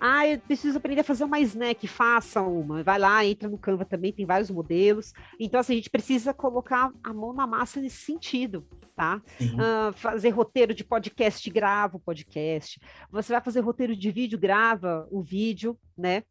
[0.08, 2.84] Ah, eu preciso aprender a fazer uma snack, faça uma.
[2.84, 5.12] Vai lá, entra no Canva também, tem vários modelos.
[5.40, 9.20] Então, assim, a gente precisa colocar a mão na massa nesse sentido, tá?
[9.42, 12.80] Uh, fazer roteiro de podcast, grava o podcast.
[13.10, 16.22] Você vai fazer roteiro de vídeo, grava o vídeo, né?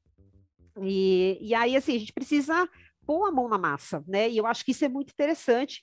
[0.81, 2.69] E, e aí, assim, a gente precisa
[3.05, 4.31] pôr a mão na massa, né?
[4.31, 5.81] E eu acho que isso é muito interessante.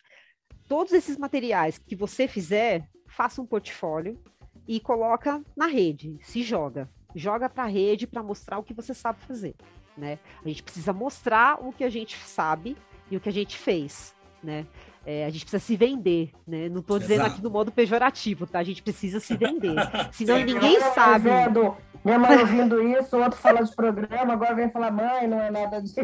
[0.66, 4.18] Todos esses materiais que você fizer, faça um portfólio
[4.66, 8.94] e coloca na rede, se joga, joga para a rede para mostrar o que você
[8.94, 9.56] sabe fazer,
[9.98, 10.20] né?
[10.44, 12.78] A gente precisa mostrar o que a gente sabe
[13.10, 14.66] e o que a gente fez, né?
[15.06, 16.70] É, a gente precisa se vender, né?
[16.70, 18.60] Não estou dizendo aqui no modo pejorativo, tá?
[18.60, 19.76] A gente precisa se vender.
[20.14, 21.30] Senão Sim, ninguém sabe.
[21.30, 25.50] Vendo, minha mãe ouvindo isso, outro fala de programa, agora vem falar, mãe, não é
[25.50, 25.96] nada disso.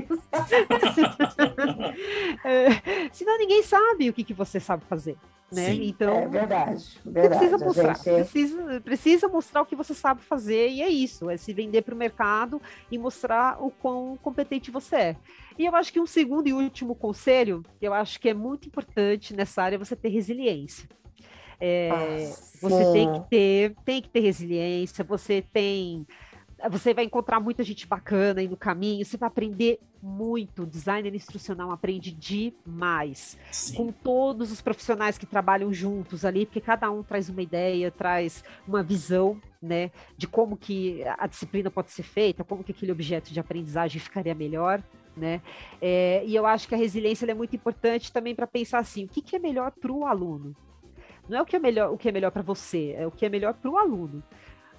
[2.43, 5.15] é, senão ninguém sabe o que, que você sabe fazer.
[5.49, 5.67] Né?
[5.67, 7.39] Sim, então, é verdade, verdade.
[7.39, 8.03] Precisa mostrar, gente...
[8.03, 11.95] precisa, precisa mostrar o que você sabe fazer, e é isso, é se vender para
[11.95, 15.15] o mercado e mostrar o quão competente você é.
[15.57, 19.33] E eu acho que um segundo e último conselho, eu acho que é muito importante
[19.33, 20.89] nessa área você ter resiliência.
[21.59, 26.05] É, ah, você tem que ter, tem que ter resiliência, você tem
[26.69, 30.63] você vai encontrar muita gente bacana aí no caminho, você vai aprender muito.
[30.63, 33.75] O designer instrucional aprende demais Sim.
[33.75, 38.43] com todos os profissionais que trabalham juntos ali, porque cada um traz uma ideia, traz
[38.67, 43.31] uma visão, né, de como que a disciplina pode ser feita, como que aquele objeto
[43.31, 44.81] de aprendizagem ficaria melhor.
[45.15, 45.41] Né?
[45.81, 49.07] É, e eu acho que a resiliência é muito importante também para pensar assim, o
[49.07, 50.55] que, que é melhor para o aluno?
[51.27, 53.25] Não é o que é melhor, o que é melhor para você, é o que
[53.25, 54.23] é melhor para o aluno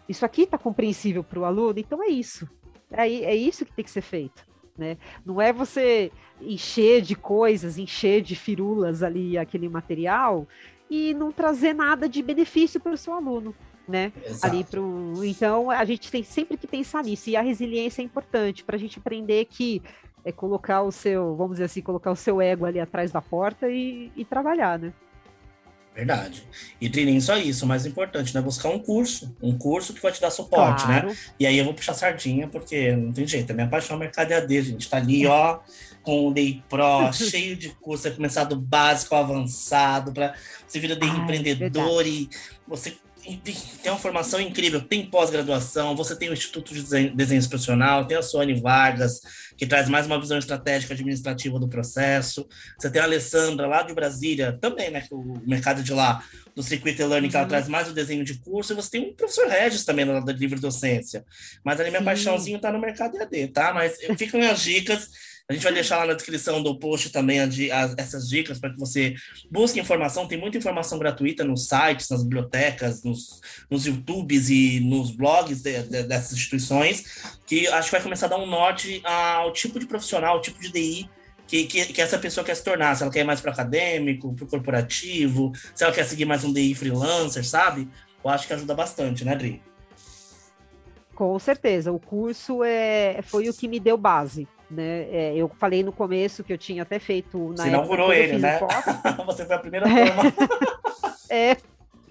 [0.09, 2.49] isso aqui está compreensível para o aluno, então é isso.
[2.90, 4.47] É, é isso que tem que ser feito.
[4.77, 4.97] Né?
[5.27, 10.47] Não é você encher de coisas, encher de firulas ali aquele material
[10.88, 13.55] e não trazer nada de benefício para o seu aluno.
[13.87, 14.12] Né?
[14.42, 15.14] Ali pro...
[15.25, 18.79] Então a gente tem sempre que pensar nisso, e a resiliência é importante para a
[18.79, 19.83] gente aprender que
[20.25, 23.68] é colocar o seu, vamos dizer assim, colocar o seu ego ali atrás da porta
[23.68, 24.92] e, e trabalhar, né?
[25.98, 26.44] Verdade.
[26.80, 28.40] E nem só isso, o mais importante, né?
[28.40, 29.34] Buscar um curso.
[29.42, 31.00] Um curso que vai te dar suporte, né?
[31.00, 31.08] claro.
[31.08, 31.16] né?
[31.40, 33.50] E aí eu vou puxar sardinha, porque não tem jeito.
[33.50, 34.88] A minha paixão é o mercado EAD, gente.
[34.88, 35.58] Tá ali, ó,
[36.04, 38.04] com o DEI Pro, cheio de curso.
[38.04, 40.37] Você começar do básico ao avançado, para
[40.68, 42.08] você vira de empreendedor verdade.
[42.08, 42.30] e
[42.64, 42.96] você
[43.37, 48.17] tem uma formação incrível, tem pós-graduação, você tem o Instituto de Desenho, Desenho Institucional, tem
[48.17, 49.21] a Sônia Vargas,
[49.57, 53.93] que traz mais uma visão estratégica administrativa do processo, você tem a Alessandra, lá de
[53.93, 57.31] Brasília, também, né, o mercado de lá, do Circuito Learning, uhum.
[57.31, 57.49] que ela uhum.
[57.49, 60.33] traz mais o desenho de curso, e você tem o professor Regis também, lá da
[60.33, 61.25] livre docência,
[61.62, 62.05] mas ali minha Sim.
[62.07, 65.11] paixãozinho tá no mercado EAD, tá, mas ficam as dicas,
[65.50, 67.56] a gente vai deixar lá na descrição do post também as,
[67.96, 69.14] essas dicas para que você
[69.50, 70.28] busque informação.
[70.28, 75.82] Tem muita informação gratuita nos sites, nas bibliotecas, nos, nos YouTubes e nos blogs de,
[75.84, 79.87] de, dessas instituições, que acho que vai começar a dar um norte ao tipo de
[79.87, 81.11] profissional, ao tipo de DI
[81.46, 82.94] que, que, que, essa pessoa quer se tornar.
[82.94, 86.52] Se ela quer ir mais para acadêmico, para corporativo, se ela quer seguir mais um
[86.52, 87.88] DI freelancer, sabe?
[88.22, 89.62] Eu acho que ajuda bastante, né, Adri?
[91.14, 91.90] Com certeza.
[91.90, 94.46] O curso é, foi o que me deu base.
[94.70, 95.09] Né?
[95.11, 98.61] É, eu falei no começo que eu tinha até feito na Você inaugurou ele, né?
[99.26, 100.22] Você foi a primeira turma.
[101.31, 101.57] é,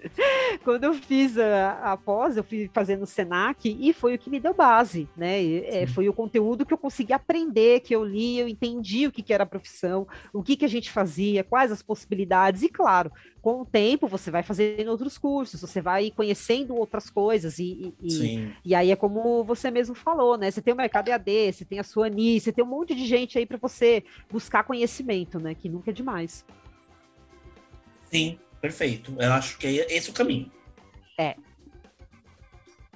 [0.64, 4.30] quando eu fiz a, a pós, eu fui fazendo o Senac e foi o que
[4.30, 5.42] me deu base, né?
[5.42, 9.12] E, é, foi o conteúdo que eu consegui aprender, que eu li, eu entendi o
[9.12, 12.68] que, que era a profissão, o que, que a gente fazia, quais as possibilidades, e
[12.68, 17.94] claro, com o tempo você vai fazendo outros cursos, você vai conhecendo outras coisas, e,
[18.00, 20.50] e, e, aí é como você mesmo falou, né?
[20.50, 23.06] Você tem o mercado EAD, você tem a sua ANI, você tem um monte de
[23.06, 25.54] gente aí para você buscar conhecimento, né?
[25.54, 26.44] Que nunca é demais.
[28.10, 29.14] Sim, Perfeito.
[29.18, 30.50] Eu acho que é esse o caminho.
[31.18, 31.34] É.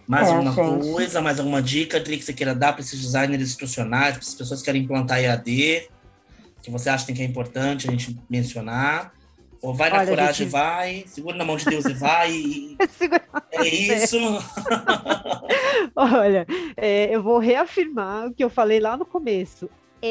[0.07, 0.93] Mais é, alguma gente.
[0.93, 4.61] coisa, mais alguma dica, que você queira dar para esses designers institucionais, para essas pessoas
[4.61, 5.89] que querem implantar EAD,
[6.63, 9.13] que você acha que é importante a gente mencionar?
[9.63, 10.51] Ou vai na Olha, coragem, gente...
[10.51, 12.33] vai, segura na mão de Deus e vai.
[12.33, 12.77] E...
[13.53, 14.19] é isso.
[15.95, 16.45] Olha,
[16.77, 19.71] é, eu vou reafirmar o que eu falei lá no começo.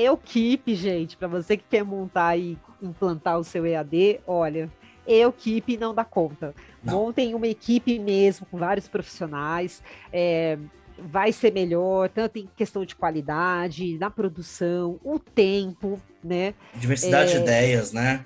[0.10, 4.72] O Keep, gente, para você que quer montar e implantar o seu EAD, olha,
[5.20, 6.54] equipe não dá conta.
[6.84, 6.94] Não.
[6.94, 9.82] Montem uma equipe mesmo, com vários profissionais.
[10.12, 10.58] É,
[10.98, 16.54] vai ser melhor, tanto em questão de qualidade, na produção, o tempo, né?
[16.76, 18.26] Diversidade é, de ideias, né?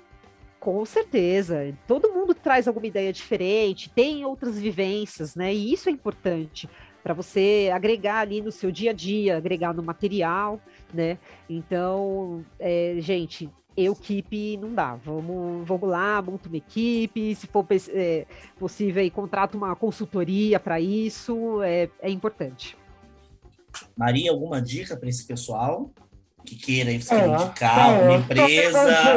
[0.60, 1.74] Com certeza.
[1.86, 5.54] Todo mundo traz alguma ideia diferente, tem outras vivências, né?
[5.54, 6.68] E isso é importante
[7.02, 10.60] para você agregar ali no seu dia a dia, agregar no material,
[10.92, 11.18] né?
[11.48, 14.94] Então, é, gente, eu equipe não dá.
[14.94, 18.26] Vamos, vamos lá, monta uma equipe, se for é,
[18.58, 22.76] possível, aí, contrata uma consultoria para isso, é, é importante.
[23.96, 25.90] Maria, alguma dica para esse pessoal
[26.46, 29.14] que queira é, indicar é, uma empresa,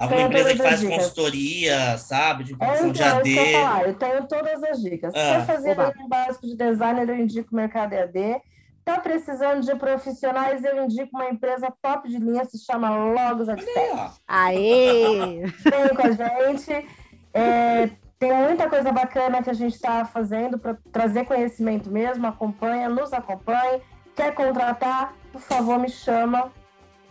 [0.00, 0.96] alguma empresa que faz dicas.
[0.96, 3.36] consultoria, sabe, de produção de AD?
[3.36, 5.14] Eu, eu tenho todas as dicas.
[5.14, 5.18] Ah.
[5.18, 8.40] Se quer fazer um básico de designer, eu indico o Mercado EAD.
[8.88, 10.64] Está precisando de profissionais?
[10.64, 14.14] Eu indico uma empresa top de linha, se chama Logos Adtech.
[14.26, 15.42] Aê!
[15.44, 16.88] Vem com a gente.
[17.34, 22.26] É, tem muita coisa bacana que a gente está fazendo para trazer conhecimento mesmo.
[22.26, 23.82] Acompanha, nos acompanhe.
[24.16, 25.12] Quer contratar?
[25.32, 26.50] Por favor, me chama.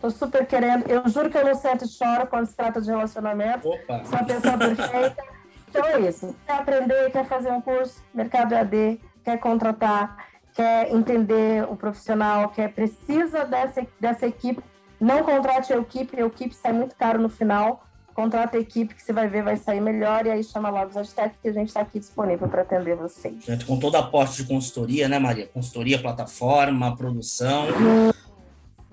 [0.00, 0.84] Tô super querendo.
[0.90, 3.68] Eu juro que eu não sento e choro quando se trata de relacionamento.
[3.68, 4.04] Opa.
[4.04, 5.24] Sou a pessoa perfeita.
[5.68, 6.34] Então é isso.
[6.44, 10.26] Quer aprender, quer fazer um curso, mercado AD, quer contratar,
[10.58, 14.60] quer entender o profissional, quer precisa dessa, dessa equipe.
[15.00, 17.84] Não contrate a equipe, a equipe sai muito caro no final.
[18.12, 20.96] Contrata a equipe que você vai ver vai sair melhor e aí chama logo os
[20.96, 23.44] Agtech que a gente está aqui disponível para atender vocês.
[23.44, 25.46] Gente, com toda a aporte de consultoria, né, Maria?
[25.46, 27.68] Consultoria, plataforma, produção.
[27.68, 28.10] Hum.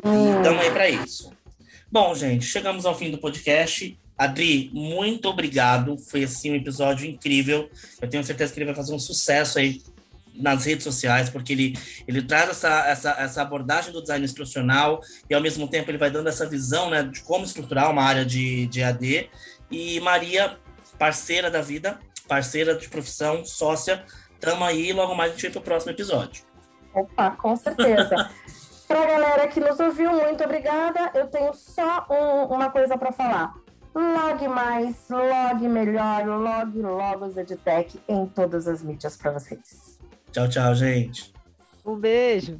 [0.05, 1.31] E estamos aí para isso.
[1.91, 3.97] Bom, gente, chegamos ao fim do podcast.
[4.15, 5.97] Adri, muito obrigado.
[5.97, 7.67] Foi assim um episódio incrível.
[7.99, 9.81] Eu tenho certeza que ele vai fazer um sucesso aí
[10.37, 11.77] nas redes sociais, porque ele,
[12.07, 16.09] ele traz essa, essa, essa abordagem do design instrucional e, ao mesmo tempo, ele vai
[16.09, 19.29] dando essa visão né, de como estruturar uma área de, de AD.
[19.71, 20.57] E Maria,
[20.97, 24.03] parceira da vida, parceira de profissão, sócia,
[24.39, 24.93] tamo aí.
[24.93, 26.43] Logo mais a gente vai para o próximo episódio.
[26.93, 28.29] Opa, com certeza.
[28.87, 31.11] para a galera que nos ouviu, muito obrigada.
[31.13, 33.53] Eu tenho só um, uma coisa para falar.
[33.93, 39.97] Log mais, log melhor, log logos EdTech em todas as mídias para vocês.
[40.35, 41.33] Tchau, tchau, gente.
[41.85, 42.59] Um beijo.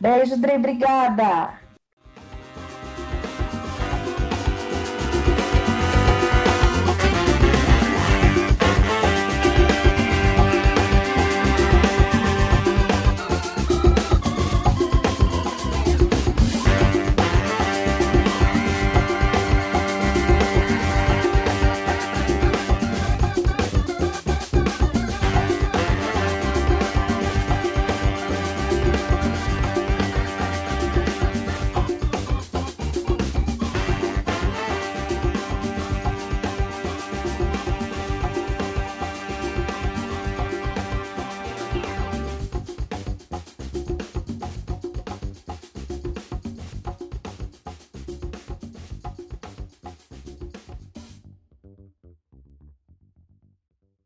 [0.00, 0.56] Beijo, Dri.
[0.56, 1.59] Obrigada.